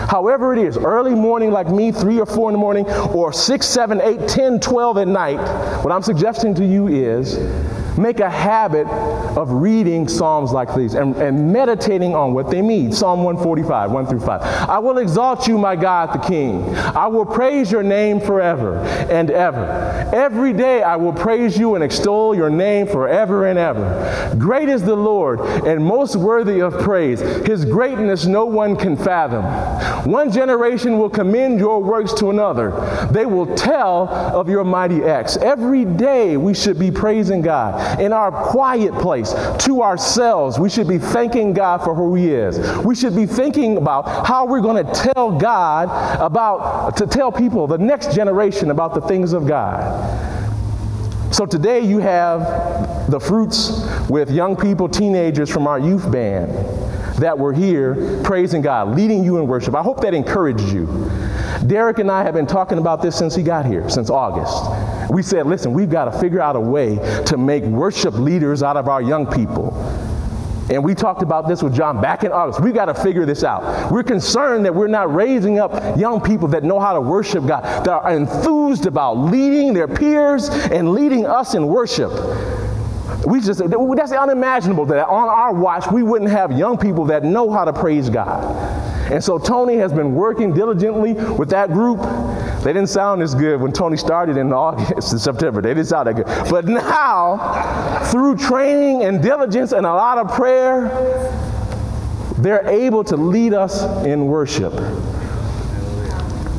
[0.09, 3.65] However it is, early morning like me, three or four in the morning, or six,
[3.65, 5.37] seven, eight, ten, twelve at night,
[5.83, 7.37] what I'm suggesting to you is
[7.97, 8.87] make a habit
[9.37, 12.91] of reading Psalms like these and, and, meditating on what they mean.
[12.91, 14.41] Psalm 145, 1 through 5.
[14.69, 16.75] I will exalt you, my God, the King.
[16.75, 18.77] I will praise your name forever
[19.09, 19.65] and ever.
[20.13, 24.35] Every day I will praise you and extol your name forever and ever.
[24.37, 27.21] Great is the Lord and most worthy of praise.
[27.45, 29.45] His greatness no one can fathom.
[30.09, 32.71] One generation will commend your works to another.
[33.11, 35.37] They will tell of your mighty acts.
[35.37, 39.33] Every day we should be praising God in our quiet place
[39.65, 40.59] to ourselves.
[40.59, 42.59] We should be thanking God for who He is.
[42.85, 47.67] We should be thinking about how we're going to tell God about, to tell people,
[47.67, 50.33] the next generation, about the things of God.
[51.33, 56.49] So today you have the fruits with young people, teenagers from our youth band
[57.17, 59.75] that were here praising God, leading you in worship.
[59.75, 60.85] I hope that encouraged you.
[61.67, 65.11] Derek and I have been talking about this since he got here, since August.
[65.11, 68.77] We said, listen, we've got to figure out a way to make worship leaders out
[68.77, 69.73] of our young people.
[70.69, 72.59] And we talked about this with John back in August.
[72.59, 73.91] We've got to figure this out.
[73.91, 77.63] We're concerned that we're not raising up young people that know how to worship God,
[77.85, 82.11] that are enthused about leading their peers and leading us in worship.
[83.25, 87.51] We just, that's unimaginable that on our watch we wouldn't have young people that know
[87.51, 88.43] how to praise God.
[89.11, 92.01] And so Tony has been working diligently with that group.
[92.63, 95.61] They didn't sound as good when Tony started in August and September.
[95.61, 96.25] They didn't sound that good.
[96.49, 100.89] But now, through training and diligence and a lot of prayer,
[102.37, 104.73] they're able to lead us in worship.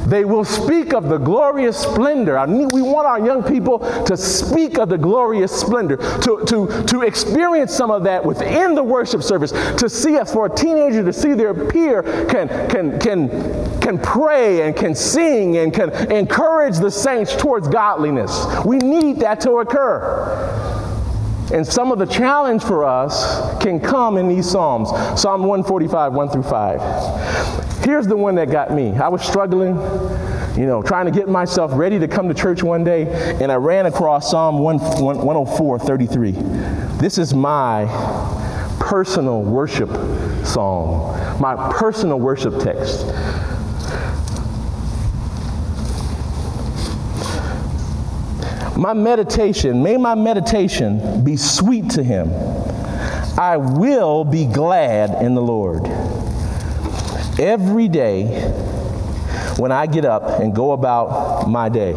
[0.06, 2.44] They will speak of the glorious splendor.
[2.46, 7.74] we want our young people to speak of the glorious splendor, to, to, to experience
[7.74, 11.34] some of that within the worship service, to see us, for a teenager to see
[11.34, 17.34] their peer can, can, can, can pray and can sing and can encourage the saints
[17.34, 18.46] towards godliness.
[18.64, 20.66] We need that to occur.
[21.52, 24.90] And some of the challenge for us can come in these Psalms.
[25.20, 27.65] Psalm 145, 1 through 5.
[27.86, 28.90] Here's the one that got me.
[28.96, 29.76] I was struggling,
[30.58, 33.06] you know, trying to get myself ready to come to church one day,
[33.40, 36.32] and I ran across Psalm 1, 104, 33.
[36.98, 37.86] This is my
[38.80, 39.88] personal worship
[40.44, 43.06] song, my personal worship text.
[48.76, 52.30] My meditation, may my meditation be sweet to him.
[53.38, 55.88] I will be glad in the Lord.
[57.38, 58.50] Every day
[59.58, 61.92] when I get up and go about my day,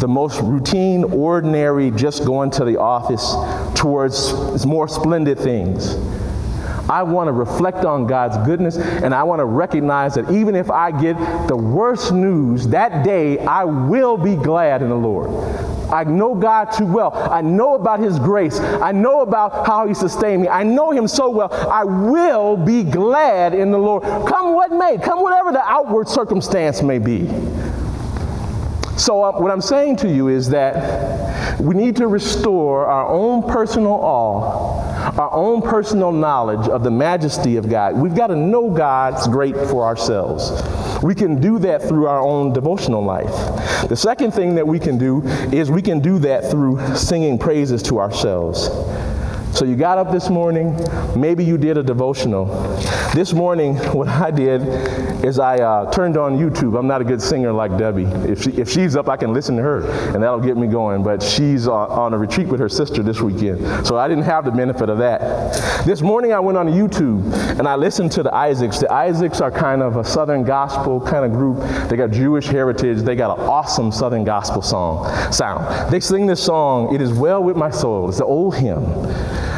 [0.00, 3.34] the most routine, ordinary, just going to the office
[3.78, 5.94] towards more splendid things.
[6.88, 10.70] I want to reflect on God's goodness and I want to recognize that even if
[10.70, 15.28] I get the worst news that day, I will be glad in the Lord.
[15.92, 17.12] I know God too well.
[17.14, 18.58] I know about His grace.
[18.58, 20.48] I know about how He sustained me.
[20.48, 21.52] I know Him so well.
[21.52, 24.02] I will be glad in the Lord.
[24.02, 27.28] Come what may, come whatever the outward circumstance may be.
[28.96, 33.42] So, uh, what I'm saying to you is that we need to restore our own
[33.42, 37.96] personal awe, our own personal knowledge of the majesty of God.
[37.96, 40.52] We've got to know God's great for ourselves.
[41.02, 43.88] We can do that through our own devotional life.
[43.88, 47.82] The second thing that we can do is we can do that through singing praises
[47.84, 48.68] to ourselves.
[49.52, 50.74] So you got up this morning,
[51.14, 52.46] maybe you did a devotional.
[53.14, 54.62] This morning, what I did
[55.22, 56.78] is I uh, turned on YouTube.
[56.78, 58.04] I'm not a good singer like Debbie.
[58.04, 61.02] If, she, if she's up, I can listen to her, and that'll get me going.
[61.02, 64.46] But she's uh, on a retreat with her sister this weekend, so I didn't have
[64.46, 65.84] the benefit of that.
[65.84, 68.78] This morning, I went on YouTube and I listened to the Isaacs.
[68.78, 71.58] The Isaacs are kind of a Southern gospel kind of group.
[71.88, 72.98] They got Jewish heritage.
[73.02, 75.92] They got an awesome Southern gospel song sound.
[75.92, 78.82] They sing this song, "It Is Well with My Soul." It's an old hymn.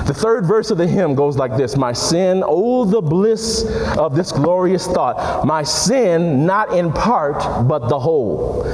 [0.07, 3.65] The third verse of the hymn goes like this My sin, oh, the bliss
[3.97, 5.47] of this glorious thought.
[5.47, 8.65] My sin, not in part, but the whole.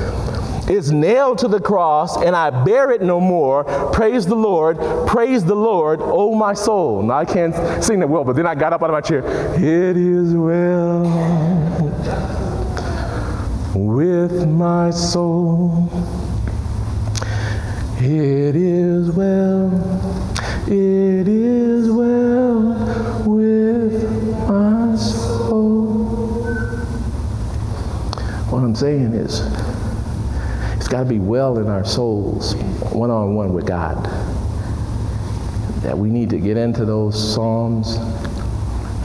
[0.69, 3.65] is nailed to the cross, and I bear it no more.
[3.93, 7.03] Praise the Lord, praise the Lord, oh my soul.
[7.03, 9.25] Now I can't sing that well, but then I got up out of my chair.
[9.57, 11.03] It is well
[13.75, 15.89] with my soul.
[17.99, 19.69] It is well,
[20.67, 24.03] it is well with
[24.49, 26.05] my soul.
[28.51, 29.41] What I'm saying is,
[30.77, 32.55] it's got to be well in our souls,
[32.93, 34.05] one on one with God.
[35.83, 37.97] That we need to get into those Psalms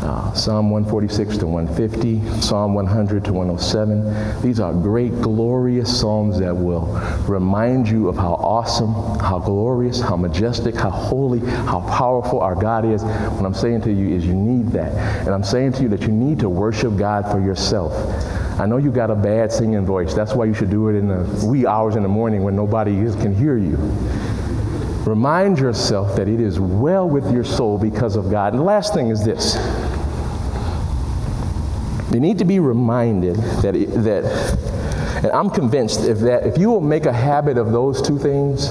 [0.06, 4.42] uh, Psalm 146 to 150, Psalm 100 to 107.
[4.42, 6.86] These are great, glorious psalms that will
[7.28, 12.86] remind you of how awesome, how glorious, how majestic, how holy, how powerful our God
[12.86, 13.04] is.
[13.04, 14.94] What I'm saying to you is you need that.
[15.26, 17.94] And I'm saying to you that you need to worship God for yourself.
[18.60, 20.14] I know you got a bad singing voice.
[20.14, 22.94] That's why you should do it in the wee hours in the morning when nobody
[22.94, 23.76] can hear you.
[25.06, 28.54] Remind yourself that it is well with your soul because of God.
[28.54, 29.56] And the last thing is this
[32.16, 34.24] you need to be reminded that, that
[35.18, 38.70] and I'm convinced if that if you will make a habit of those two things,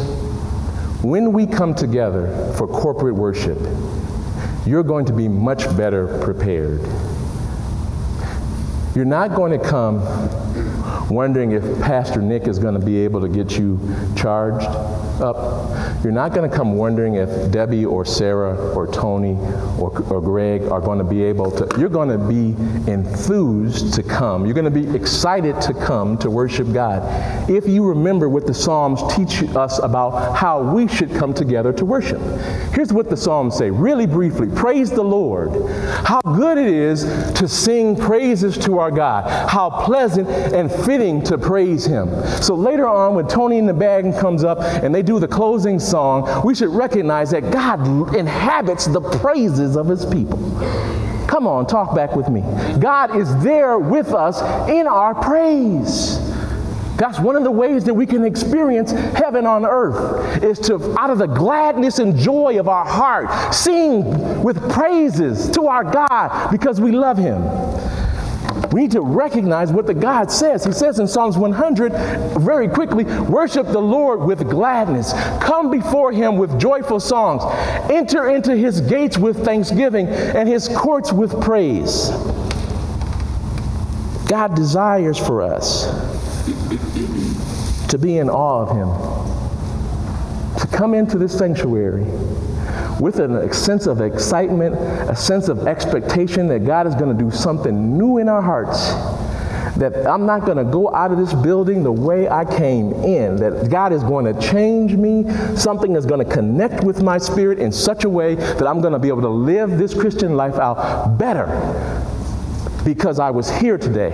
[1.03, 3.59] when we come together for corporate worship,
[4.65, 6.81] you're going to be much better prepared.
[8.95, 10.01] You're not going to come
[11.09, 13.79] wondering if Pastor Nick is going to be able to get you
[14.17, 14.71] charged
[15.21, 16.03] up.
[16.03, 19.37] You're not going to come wondering if Debbie or Sarah or Tony
[19.79, 21.79] or, or Greg are going to be able to.
[21.79, 22.55] You're going to be
[22.91, 24.45] enthused to come.
[24.45, 27.51] You're going to be excited to come to worship God.
[27.51, 31.85] If you remember what the Psalms teach us about how we should come together to
[31.85, 32.21] worship.
[32.73, 35.51] Here's what the Psalms say, really briefly Praise the Lord.
[36.05, 37.05] How good it is
[37.35, 39.29] to sing praises to our God.
[39.49, 42.09] How pleasant and fitting to praise Him.
[42.43, 45.79] So later on, when Tony and the band comes up and they do the closing
[45.79, 50.39] song, we should recognize that God inhabits the praises of his people.
[51.29, 52.43] Come on, talk back with me.
[52.79, 56.19] God is there with us in our praise.
[56.97, 61.11] That's one of the ways that we can experience heaven on earth is to out
[61.11, 66.81] of the gladness and joy of our heart sing with praises to our God because
[66.81, 67.43] we love him.
[68.75, 70.65] We need to recognize what the God says.
[70.65, 71.93] He says in Psalms 100
[72.41, 75.13] very quickly, worship the Lord with gladness.
[75.41, 77.45] Come before him with joyful songs.
[77.89, 82.09] Enter into his gates with thanksgiving and his courts with praise.
[84.27, 85.87] God desires for us
[87.91, 88.89] to be in awe of him,
[90.59, 92.07] to come into this sanctuary
[93.01, 97.31] with a sense of excitement, a sense of expectation that God is going to do
[97.31, 98.93] something new in our hearts.
[99.79, 103.37] That I'm not going to go out of this building the way I came in.
[103.37, 105.25] That God is going to change me.
[105.57, 108.93] Something is going to connect with my spirit in such a way that I'm going
[108.93, 111.47] to be able to live this Christian life out better
[112.85, 114.13] because I was here today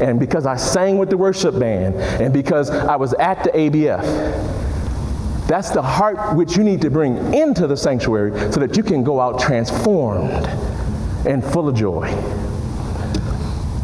[0.00, 4.59] and because I sang with the worship band and because I was at the ABF.
[5.50, 9.02] That's the heart which you need to bring into the sanctuary so that you can
[9.02, 10.46] go out transformed
[11.26, 12.08] and full of joy.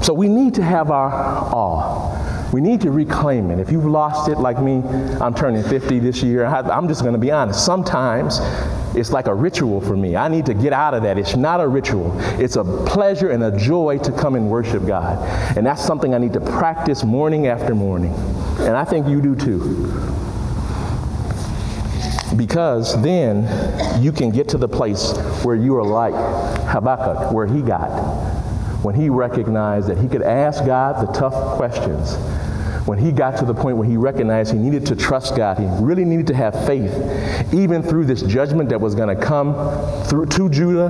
[0.00, 2.52] So we need to have our awe.
[2.52, 3.58] We need to reclaim it.
[3.58, 4.80] If you've lost it like me,
[5.20, 6.46] I'm turning 50 this year.
[6.46, 7.66] I'm just going to be honest.
[7.66, 8.38] Sometimes
[8.94, 10.14] it's like a ritual for me.
[10.14, 11.18] I need to get out of that.
[11.18, 15.18] It's not a ritual, it's a pleasure and a joy to come and worship God.
[15.56, 18.14] And that's something I need to practice morning after morning.
[18.60, 20.25] And I think you do too.
[22.34, 25.12] Because then you can get to the place
[25.44, 26.14] where you are like
[26.68, 27.90] Habakkuk, where he got,
[28.82, 32.16] when he recognized that he could ask God the tough questions
[32.86, 35.66] when he got to the point where he recognized he needed to trust God, he
[35.84, 36.94] really needed to have faith,
[37.52, 39.54] even through this judgment that was going to come
[40.04, 40.86] through to Judah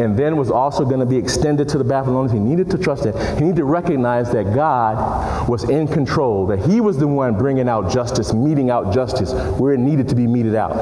[0.00, 2.32] and then was also going to be extended to the Babylonians.
[2.32, 3.16] He needed to trust it.
[3.36, 7.68] He needed to recognize that God was in control, that he was the one bringing
[7.68, 10.76] out justice, meting out justice where it needed to be meted out.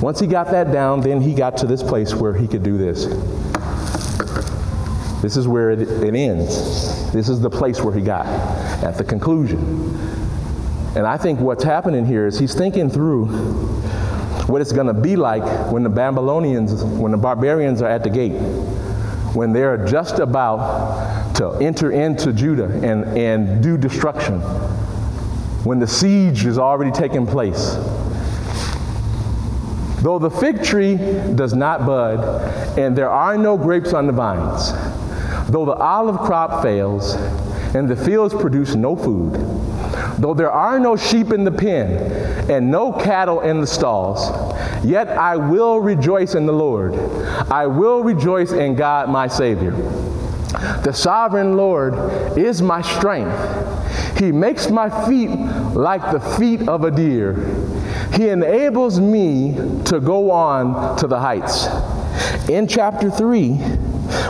[0.00, 2.78] Once he got that down, then he got to this place where he could do
[2.78, 3.06] this.
[5.22, 6.95] This is where it, it ends.
[7.16, 8.26] This is the place where he got
[8.84, 9.58] at the conclusion.
[10.94, 13.28] And I think what's happening here is he's thinking through
[14.48, 18.10] what it's going to be like when the Babylonians, when the barbarians are at the
[18.10, 18.38] gate,
[19.34, 24.40] when they're just about to enter into Judah and, and do destruction,
[25.64, 27.76] when the siege is already taking place.
[30.02, 30.96] Though the fig tree
[31.34, 34.70] does not bud and there are no grapes on the vines,
[35.46, 37.14] though the olive crop fails
[37.74, 39.34] and the fields produce no food,
[40.18, 44.30] Though there are no sheep in the pen and no cattle in the stalls,
[44.84, 46.94] yet I will rejoice in the Lord.
[47.50, 49.72] I will rejoice in God my Savior.
[50.82, 51.94] The sovereign Lord
[52.38, 54.18] is my strength.
[54.18, 55.28] He makes my feet
[55.74, 57.34] like the feet of a deer.
[58.14, 61.66] He enables me to go on to the heights.
[62.48, 63.60] In chapter 3,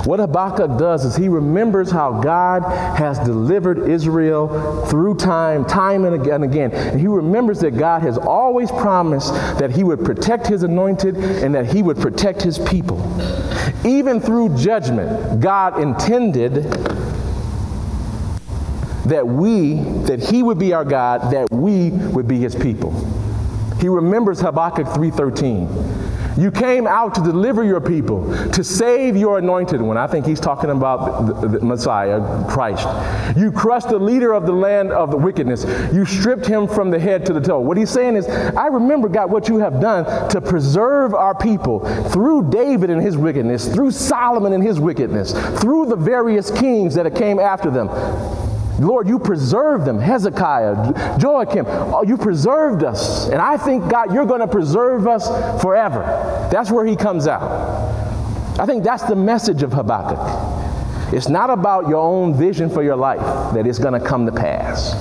[0.04, 2.62] what Habakkuk does is he remembers how God
[2.96, 6.72] has delivered Israel through time, time and again, and again.
[6.72, 11.54] And he remembers that God has always promised that he would protect his anointed and
[11.54, 12.98] that he would protect his people.
[13.84, 16.64] Even through judgment, God intended
[19.06, 19.74] that we,
[20.06, 22.92] that he would be our God, that we would be his people.
[23.80, 25.68] He remembers Habakkuk 3:13.
[26.36, 29.96] You came out to deliver your people, to save your anointed one.
[29.96, 32.86] I think he's talking about the, the Messiah, Christ.
[33.36, 35.64] You crushed the leader of the land of the wickedness.
[35.92, 37.60] You stripped him from the head to the toe.
[37.60, 41.80] What he's saying is, I remember, God, what you have done to preserve our people
[42.10, 47.06] through David and his wickedness, through Solomon and his wickedness, through the various kings that
[47.14, 47.88] came after them.
[48.78, 49.98] Lord, you preserved them.
[49.98, 53.28] Hezekiah, Joachim, oh, you preserved us.
[53.28, 55.28] And I think, God, you're going to preserve us
[55.62, 56.00] forever.
[56.52, 57.42] That's where he comes out.
[58.58, 60.18] I think that's the message of Habakkuk.
[61.12, 64.32] It's not about your own vision for your life that it's going to come to
[64.32, 64.94] pass.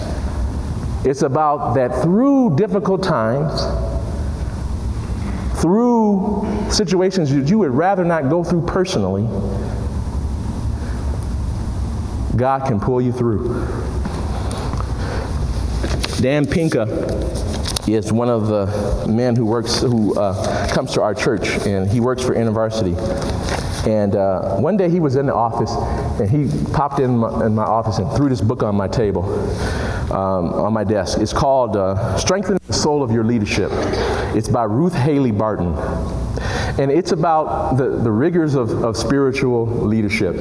[1.06, 3.62] It's about that through difficult times,
[5.62, 9.24] through situations that you would rather not go through personally,
[12.36, 13.66] God can pull you through.
[16.22, 16.84] Dan Pinka
[17.88, 22.00] is one of the men who works, who uh, comes to our church, and he
[22.00, 22.96] works for InterVarsity.
[23.88, 25.72] And uh, one day he was in the office,
[26.20, 29.24] and he popped in my, in my office and threw this book on my table,
[30.12, 31.20] um, on my desk.
[31.20, 33.70] It's called uh, Strengthen the Soul of Your Leadership.
[34.36, 35.76] It's by Ruth Haley Barton.
[36.80, 40.36] And it's about the, the rigors of, of spiritual leadership.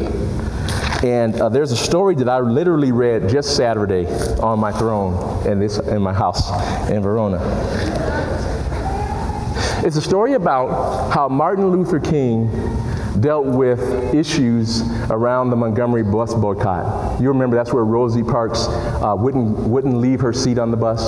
[1.04, 4.06] And uh, there's a story that I literally read just Saturday
[4.40, 6.48] on my throne in, this, in my house
[6.88, 7.42] in Verona.
[9.84, 12.48] It's a story about how Martin Luther King
[13.20, 14.80] dealt with issues
[15.10, 17.20] around the Montgomery bus boycott.
[17.20, 21.02] You remember that's where Rosie Parks uh, wouldn't, wouldn't leave her seat on the bus?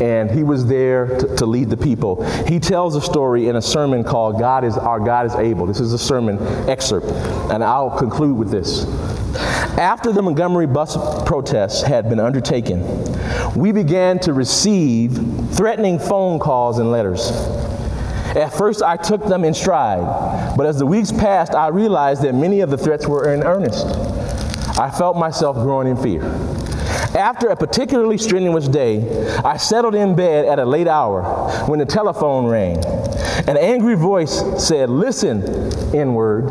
[0.00, 2.22] And he was there to, to, lead the people.
[2.46, 5.66] He tells a story in a sermon called God is Our God is Able.
[5.66, 6.38] This is a sermon
[6.68, 7.06] excerpt,
[7.52, 8.84] and I'll conclude with this.
[9.78, 12.82] After the Montgomery bus protests had been undertaken,
[13.54, 15.12] we began to receive
[15.52, 17.30] threatening phone calls and letters.
[18.36, 22.34] At first, I took them in stride, but as the weeks passed, I realized that
[22.34, 23.86] many of the threats were in earnest.
[24.78, 26.22] I felt myself growing in fear.
[27.16, 31.22] After a particularly strenuous day, I settled in bed at a late hour
[31.66, 32.84] when the telephone rang.
[33.48, 35.42] An angry voice said, Listen,
[35.94, 36.50] N word.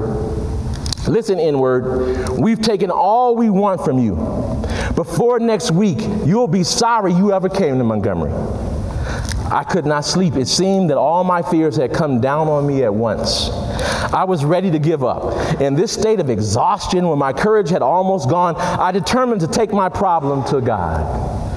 [1.07, 2.30] Listen, N word.
[2.39, 4.16] We've taken all we want from you.
[4.95, 8.32] Before next week, you'll be sorry you ever came to Montgomery.
[9.51, 10.35] I could not sleep.
[10.35, 13.49] It seemed that all my fears had come down on me at once.
[14.13, 15.61] I was ready to give up.
[15.61, 19.71] In this state of exhaustion, when my courage had almost gone, I determined to take
[19.71, 21.55] my problem to God.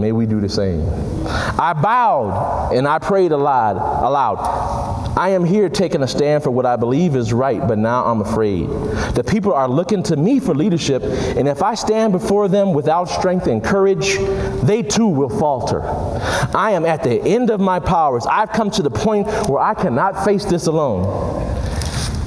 [0.00, 0.88] May we do the same.
[1.26, 5.10] I bowed and I prayed aloud, aloud.
[5.16, 8.20] I am here taking a stand for what I believe is right, but now I'm
[8.20, 8.68] afraid.
[9.14, 13.04] The people are looking to me for leadership, and if I stand before them without
[13.06, 14.16] strength and courage,
[14.62, 15.82] they too will falter.
[16.56, 18.24] I am at the end of my powers.
[18.24, 21.04] I've come to the point where I cannot face this alone.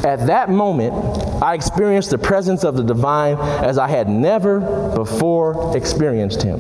[0.04, 0.94] At that moment,
[1.42, 4.60] I experienced the presence of the divine as I had never
[4.94, 6.60] before experienced him.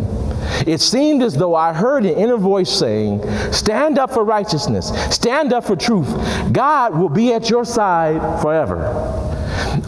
[0.67, 5.53] It seemed as though I heard an inner voice saying, Stand up for righteousness, stand
[5.53, 6.09] up for truth.
[6.51, 9.29] God will be at your side forever.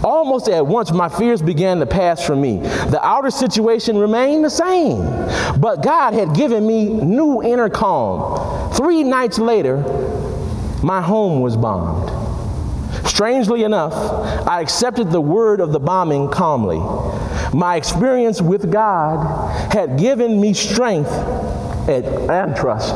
[0.04, 2.60] Almost at once, my fears began to pass from me.
[2.60, 5.00] The outer situation remained the same,
[5.60, 8.72] but God had given me new inner calm.
[8.74, 9.78] Three nights later,
[10.84, 12.25] my home was bombed.
[13.16, 13.94] Strangely enough,
[14.46, 16.80] I accepted the word of the bombing calmly.
[17.58, 21.10] My experience with God had given me strength
[21.88, 22.94] and, trust.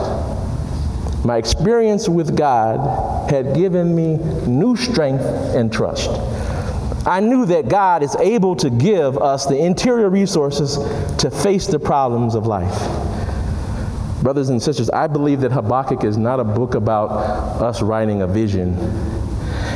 [1.24, 6.10] My experience with God had given me new strength and trust.
[7.08, 10.80] I knew that God is able to give us the interior resources
[11.20, 12.78] to face the problems of life.
[14.22, 17.08] Brothers and sisters, I believe that Habakkuk is not a book about
[17.62, 18.76] us writing a vision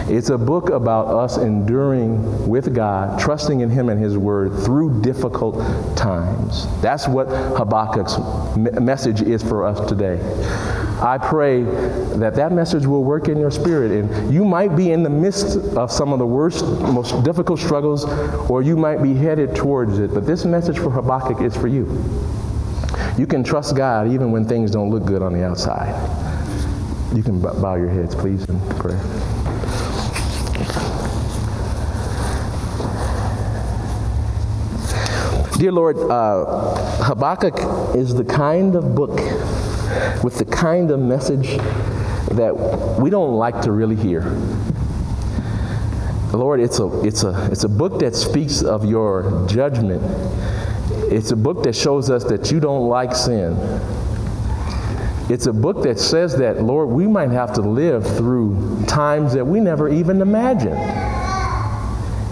[0.08, 5.02] It's a book about us enduring with God, trusting in Him and His Word through
[5.02, 5.56] difficult
[5.96, 6.68] times.
[6.82, 8.18] That's what Habakkuk's
[8.58, 10.20] message is for us today.
[11.02, 13.92] I pray that that message will work in your spirit.
[13.92, 18.06] And you might be in the midst of some of the worst, most difficult struggles,
[18.50, 20.14] or you might be headed towards it.
[20.14, 21.86] But this message for Habakkuk is for you.
[23.18, 25.94] You can trust God even when things don't look good on the outside.
[27.16, 29.00] You can bow your heads, please, in prayer.
[35.64, 39.16] Dear Lord, uh, Habakkuk is the kind of book
[40.22, 41.56] with the kind of message
[42.36, 44.24] that we don't like to really hear.
[46.34, 50.02] Lord, it's a, it's, a, it's a book that speaks of your judgment.
[51.10, 53.56] It's a book that shows us that you don't like sin.
[55.30, 59.48] It's a book that says that, Lord, we might have to live through times that
[59.48, 61.13] we never even imagined.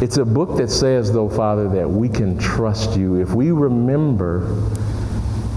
[0.02, 4.56] It's a book that says, though, Father, that we can trust you if we remember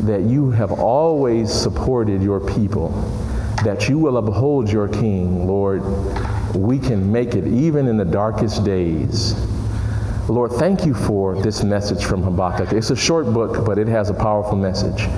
[0.02, 2.90] that you have always supported your people,
[3.64, 5.82] that you will uphold your king, Lord.
[6.54, 9.32] We can make it even in the darkest days.
[10.28, 12.72] Lord, thank you for this message from Habakkuk.
[12.74, 15.08] It's a short book, but it has a powerful message.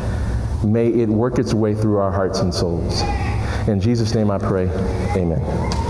[0.64, 3.03] May it work its way through our hearts and souls.
[3.66, 4.68] In Jesus' name I pray,
[5.16, 5.86] amen.